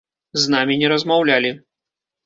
З 0.45 0.53
намі 0.55 0.79
не 0.85 0.91
размаўлялі. 0.95 1.57